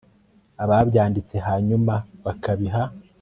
ababyanditse 0.63 1.35
hanyuma 1.47 1.93
bakabiha 2.23 2.83